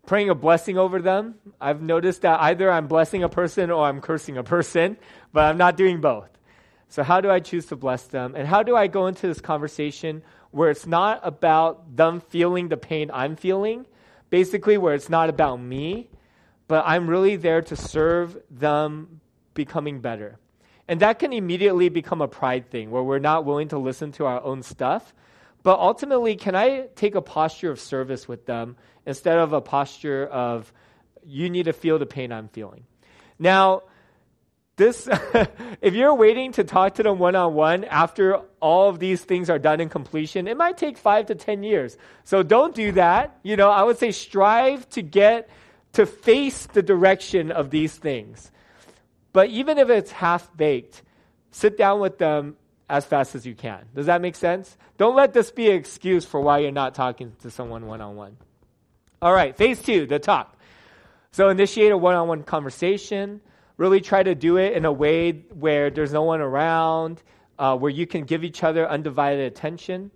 [0.07, 4.01] Praying a blessing over them, I've noticed that either I'm blessing a person or I'm
[4.01, 4.97] cursing a person,
[5.33, 6.31] but I'm not doing both.
[6.90, 8.35] So, how do I choose to bless them?
[8.37, 12.76] And how do I go into this conversation where it's not about them feeling the
[12.76, 13.87] pain I'm feeling,
[14.29, 16.11] basically, where it's not about me,
[16.66, 19.20] but I'm really there to serve them
[19.55, 20.38] becoming better.
[20.88, 24.26] And that can immediately become a pride thing where we're not willing to listen to
[24.26, 25.14] our own stuff.
[25.62, 28.76] But ultimately, can I take a posture of service with them
[29.07, 30.72] instead of a posture of,
[31.22, 32.85] you need to feel the pain I'm feeling?
[33.38, 33.83] Now,
[34.81, 35.09] this
[35.81, 39.49] if you're waiting to talk to them one on one after all of these things
[39.49, 41.97] are done in completion it might take 5 to 10 years.
[42.25, 43.38] So don't do that.
[43.45, 45.49] You know i would say strive to get
[45.93, 48.51] to face the direction of these things.
[49.33, 51.03] But even if it's half baked
[51.53, 52.57] sit down with them
[52.88, 53.85] as fast as you can.
[53.95, 54.77] Does that make sense?
[54.99, 58.16] Don't let this be an excuse for why you're not talking to someone one on
[58.16, 58.37] one
[59.23, 60.57] all right phase 2 the talk.
[61.33, 63.40] So initiate a one-on-one conversation
[63.81, 67.23] really try to do it in a way where there's no one around,
[67.59, 70.11] uh, where you can give each other undivided attention.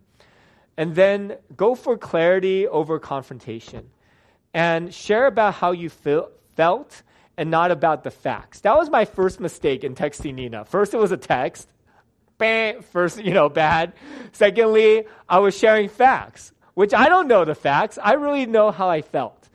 [0.77, 3.88] And then go for clarity over confrontation.
[4.53, 7.03] And share about how you feel, felt
[7.38, 8.61] and not about the facts.
[8.61, 10.66] That was my first mistake in texting Nina.
[10.66, 11.66] First, it was a text.
[12.37, 13.94] Bang, first, you know, bad.
[14.33, 17.98] Secondly, I was sharing facts, which I don't know the facts.
[18.03, 19.48] I really know how I felt.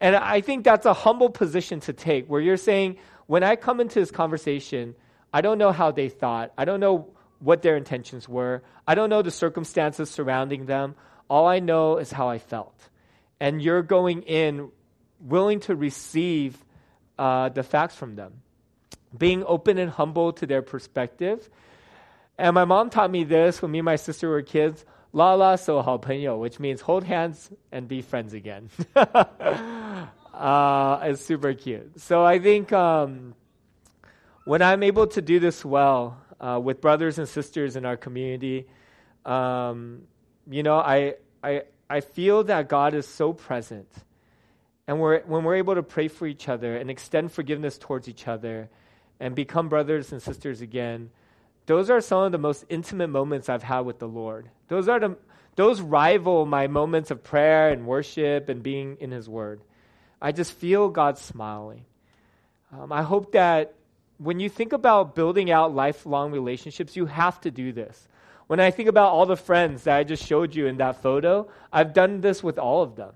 [0.00, 3.80] And I think that's a humble position to take where you're saying, when I come
[3.80, 4.94] into this conversation,
[5.32, 6.52] I don't know how they thought.
[6.56, 8.62] I don't know what their intentions were.
[8.86, 10.94] I don't know the circumstances surrounding them.
[11.28, 12.74] All I know is how I felt.
[13.40, 14.70] And you're going in
[15.20, 16.56] willing to receive
[17.18, 18.42] uh, the facts from them,
[19.16, 21.48] being open and humble to their perspective.
[22.38, 24.84] And my mom taught me this when me and my sister were kids.
[25.12, 25.96] La la so hao
[26.36, 28.68] which means hold hands and be friends again.
[30.34, 32.00] Uh, it's super cute.
[32.00, 33.34] So I think um,
[34.44, 38.66] when I'm able to do this well uh, with brothers and sisters in our community,
[39.24, 40.02] um,
[40.50, 43.88] you know, I, I, I feel that God is so present.
[44.86, 48.26] And we're, when we're able to pray for each other and extend forgiveness towards each
[48.26, 48.68] other
[49.20, 51.10] and become brothers and sisters again,
[51.66, 54.50] those are some of the most intimate moments I've had with the Lord.
[54.68, 55.16] Those are the
[55.56, 59.60] those rival my moments of prayer and worship and being in His Word.
[60.24, 61.84] I just feel God smiling.
[62.72, 63.74] Um, I hope that
[64.16, 68.08] when you think about building out lifelong relationships, you have to do this.
[68.46, 71.50] When I think about all the friends that I just showed you in that photo,
[71.70, 73.12] I've done this with all of them.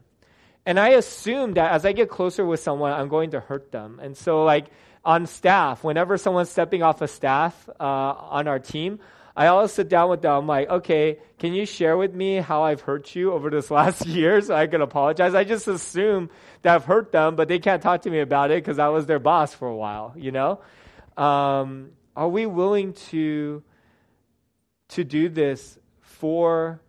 [0.66, 4.00] And I assume that as I get closer with someone, I'm going to hurt them.
[4.02, 4.66] And so, like
[5.02, 9.00] on staff, whenever someone's stepping off a staff uh, on our team,
[9.38, 10.33] I always sit down with them.
[10.33, 14.05] I'm like, okay, can you share with me how I've hurt you over this last
[14.05, 15.33] year so I can apologize?
[15.33, 16.29] I just assume
[16.62, 19.07] that I've hurt them, but they can't talk to me about it because I was
[19.07, 20.59] their boss for a while, you know?
[21.16, 23.62] Um, are we willing to,
[24.88, 26.81] to do this for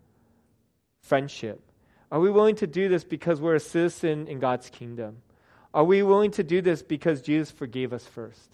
[1.01, 1.61] friendship?
[2.11, 5.17] Are we willing to do this because we're a citizen in God's kingdom?
[5.71, 8.49] Are we willing to do this because Jesus forgave us first?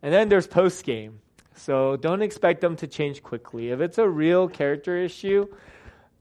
[0.00, 1.20] And then there's post game.
[1.58, 3.70] So don't expect them to change quickly.
[3.70, 5.46] If it's a real character issue,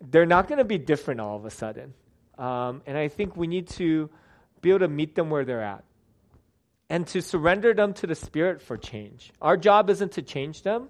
[0.02, 1.94] they're not going to be different all of a sudden.
[2.38, 4.10] Um, and I think we need to
[4.62, 5.84] be able to meet them where they're at
[6.90, 9.32] and to surrender them to the Spirit for change.
[9.42, 10.90] Our job isn't to change them,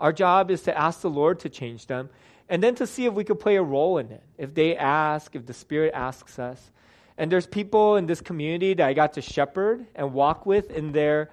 [0.00, 2.10] our job is to ask the Lord to change them
[2.48, 4.22] and then to see if we could play a role in it.
[4.38, 6.70] If they ask, if the Spirit asks us.
[7.16, 10.92] And there's people in this community that I got to shepherd and walk with in
[10.92, 11.30] their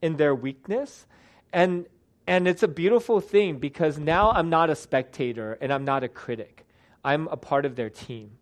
[0.00, 1.06] in their weakness.
[1.52, 1.86] And
[2.26, 6.08] and it's a beautiful thing because now I'm not a spectator and I'm not a
[6.08, 6.66] critic.
[7.04, 8.38] I'm a part of their team.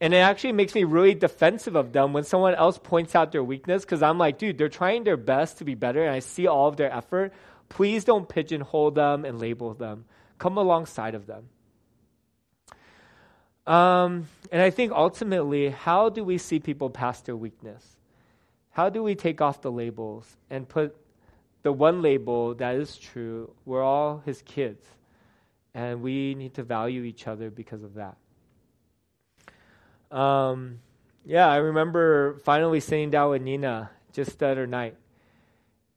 [0.00, 3.44] And it actually makes me really defensive of them when someone else points out their
[3.44, 6.46] weakness because I'm like, dude, they're trying their best to be better and I see
[6.46, 7.32] all of their effort.
[7.68, 10.06] Please don't pigeonhole them and label them.
[10.38, 11.50] Come alongside of them.
[13.66, 17.84] Um, and I think ultimately, how do we see people past their weakness?
[18.70, 20.96] How do we take off the labels and put
[21.62, 23.52] the one label that is true.
[23.64, 24.84] We're all his kids.
[25.74, 28.16] And we need to value each other because of that.
[30.16, 30.80] Um,
[31.24, 34.96] yeah, I remember finally sitting down with Nina just the other night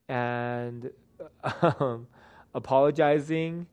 [0.07, 0.91] and
[1.61, 2.07] um,
[2.53, 3.65] apologizing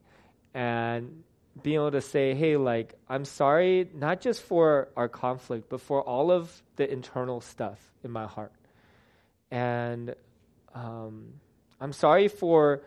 [0.54, 1.22] and
[1.62, 6.00] being able to say, hey, like, I'm sorry, not just for our conflict, but for
[6.02, 8.52] all of the internal stuff in my heart.
[9.50, 10.14] And
[10.74, 11.34] um,
[11.80, 12.82] I'm sorry for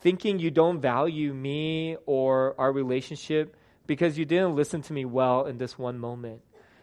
[0.00, 3.56] thinking you don't value me or our relationship
[3.86, 6.42] because you didn't listen to me well in this one moment.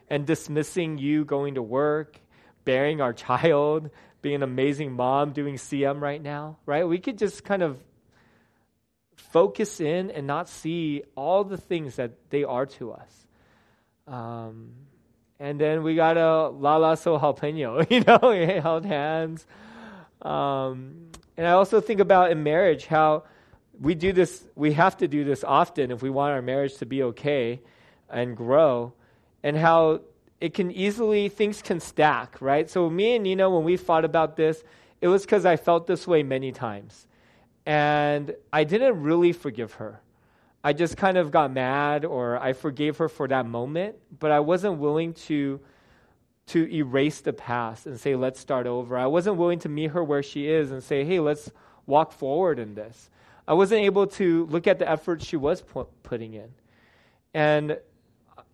[0.10, 2.20] And dismissing you going to work,
[2.66, 3.89] bearing our child,
[4.22, 6.88] being an amazing mom, doing CM right now, right?
[6.88, 7.78] We could just kind of
[9.16, 13.28] focus in and not see all the things that they are to us.
[14.08, 14.72] Um,
[15.39, 19.46] and then we got a la la so jalapeno, you know, held hands.
[20.22, 23.23] Um, and I also think about in marriage how
[23.79, 26.86] we do this, we have to do this often if we want our marriage to
[26.86, 27.61] be okay
[28.09, 28.93] and grow,
[29.41, 30.01] and how
[30.39, 32.69] it can easily, things can stack, right?
[32.69, 34.63] So, me and Nina, when we thought about this,
[35.01, 37.07] it was because I felt this way many times.
[37.65, 40.01] And I didn't really forgive her.
[40.63, 44.39] I just kind of got mad or I forgave her for that moment, but I
[44.39, 45.59] wasn't willing to
[46.48, 48.98] to erase the past and say let's start over.
[48.98, 51.52] I wasn't willing to meet her where she is and say, "Hey, let's
[51.86, 53.10] walk forward in this."
[53.48, 56.50] I wasn't able to look at the effort she was pu- putting in.
[57.34, 57.78] And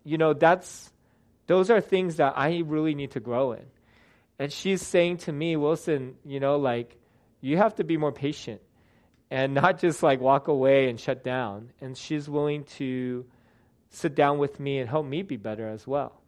[0.04, 0.92] you know, that's
[1.46, 3.64] those are things that I really need to grow in.
[4.38, 6.96] And she's saying to me, Wilson, you know, like
[7.40, 8.60] you have to be more patient
[9.30, 11.72] and not just like walk away and shut down.
[11.80, 13.24] And she's willing to
[13.90, 16.19] sit down with me and help me be better as well.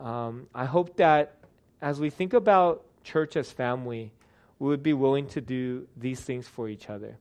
[0.00, 1.36] Um, I hope that
[1.82, 4.12] as we think about church as family,
[4.58, 7.16] we would be willing to do these things for each other.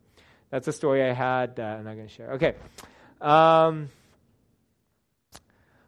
[0.50, 2.32] That's a story I had that I'm not going to share.
[2.34, 2.56] Okay.
[3.22, 3.90] Um,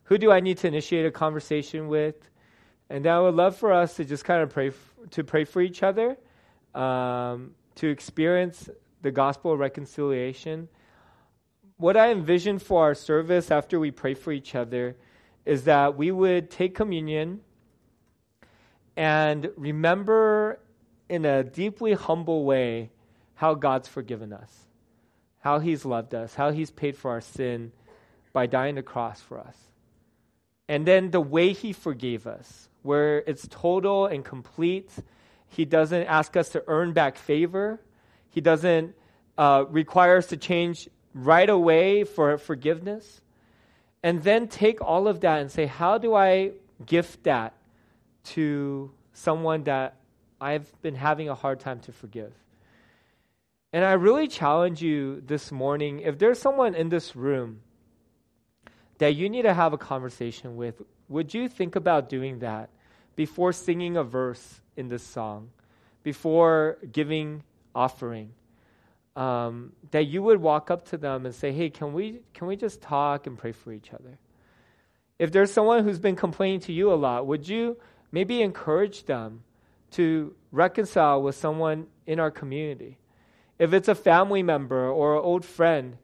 [0.03, 2.15] who do I need to initiate a conversation with?
[2.89, 5.61] And I would love for us to just kind of pray f- to pray for
[5.61, 6.17] each other,
[6.75, 8.69] um, to experience
[9.01, 10.67] the gospel of reconciliation.
[11.77, 14.97] What I envision for our service after we pray for each other
[15.45, 17.41] is that we would take communion
[18.95, 20.59] and remember
[21.09, 22.89] in a deeply humble way
[23.35, 24.67] how God's forgiven us,
[25.39, 27.71] how He's loved us, how He's paid for our sin
[28.33, 29.57] by dying the cross for us.
[30.67, 34.91] And then the way He forgave us, where it's total and complete.
[35.49, 37.79] He doesn't ask us to earn back favor,
[38.31, 38.95] he doesn't
[39.37, 43.21] uh, require us to change right away for forgiveness.
[44.03, 46.51] And then take all of that and say, how do I
[46.85, 47.53] gift that
[48.23, 49.95] to someone that
[50.39, 52.33] I've been having a hard time to forgive?
[53.73, 57.61] And I really challenge you this morning if there's someone in this room
[58.97, 62.69] that you need to have a conversation with, would you think about doing that
[63.15, 65.49] before singing a verse in this song,
[66.03, 67.43] before giving
[67.73, 68.33] offering?
[69.15, 72.55] Um, that you would walk up to them and say, "Hey, can we can we
[72.55, 74.17] just talk and pray for each other?"
[75.19, 77.77] If there's someone who's been complaining to you a lot, would you
[78.11, 79.43] maybe encourage them
[79.91, 82.97] to reconcile with someone in our community?
[83.59, 85.97] If it's a family member or an old friend,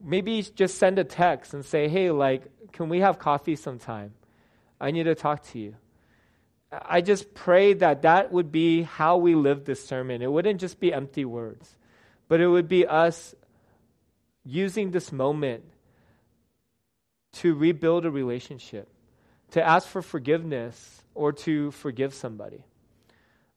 [0.00, 4.14] maybe just send a text and say, "Hey, like, can we have coffee sometime?
[4.80, 5.76] I need to talk to you."
[6.70, 10.22] I just pray that that would be how we live this sermon.
[10.22, 11.76] It wouldn't just be empty words
[12.30, 13.34] but it would be us
[14.44, 15.64] using this moment
[17.32, 18.88] to rebuild a relationship,
[19.50, 22.62] to ask for forgiveness, or to forgive somebody.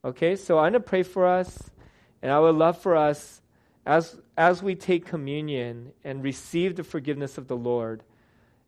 [0.04, 1.70] Okay, so I'm going to pray for us,
[2.24, 3.44] and I would love for us,
[3.86, 8.02] as, as we take communion and receive the forgiveness of the Lord,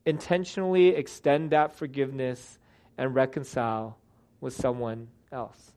[0.06, 2.60] intentionally extend that forgiveness
[2.96, 3.98] and reconcile
[4.40, 5.72] with someone else.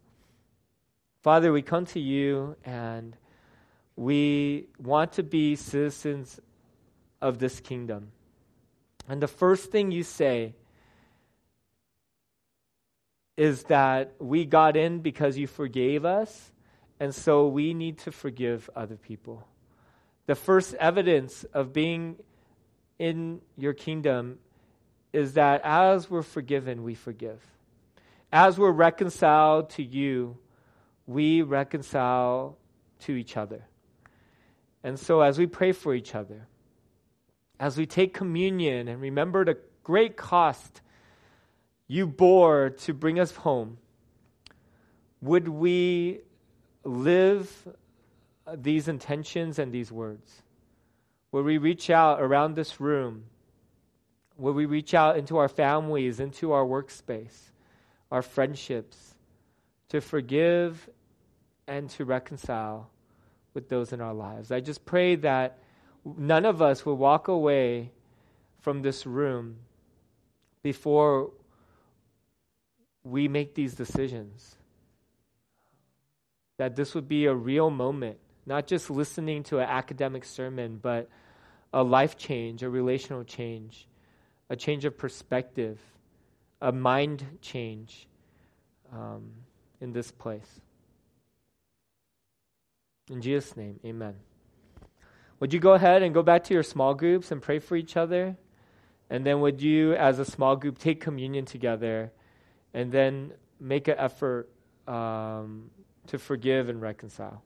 [1.23, 3.17] Father, we come to you and
[3.99, 6.39] we want to be citizens
[7.21, 8.13] of this kingdom.
[9.09, 10.55] And the first thing you say
[13.37, 16.53] is that we got in because you forgave us,
[17.01, 19.49] and so we need to forgive other people.
[20.27, 22.19] The first evidence of being
[23.01, 24.39] in your kingdom
[25.13, 27.41] is that as we're forgiven, we forgive.
[28.33, 30.39] As we're reconciled to you,
[31.09, 32.59] we reconcile
[33.01, 33.65] to each other.
[34.89, 36.49] And so, as we pray for each other,
[37.61, 40.81] as we take communion and remember the great cost
[41.87, 43.77] you bore to bring us home,
[45.21, 46.21] would we
[46.85, 47.69] live
[48.57, 50.43] these intentions and these words.
[51.33, 53.25] Where we reach out around this room,
[54.37, 57.51] where we reach out into our families, into our workspace,
[58.11, 59.15] our friendships,
[59.91, 60.89] to forgive
[61.67, 62.89] and to reconcile
[63.59, 64.53] with those in our lives.
[64.53, 65.59] I just pray that
[66.05, 67.91] none of us will walk away
[68.61, 69.57] from this room
[70.63, 71.33] before
[73.03, 74.55] we make these decisions.
[76.59, 81.09] That this would be a real moment, not just listening to an academic sermon, but
[81.73, 83.89] a life change, a relational change,
[84.49, 85.81] a change of perspective,
[86.61, 88.07] a mind change
[88.93, 89.33] um,
[89.81, 90.61] in this place.
[93.11, 94.15] In Jesus' name, amen.
[95.41, 97.97] Would you go ahead and go back to your small groups and pray for each
[97.97, 98.37] other?
[99.09, 102.13] And then would you, as a small group, take communion together
[102.75, 104.51] and then make an effort
[104.87, 105.71] um,
[106.09, 107.43] to forgive and reconcile?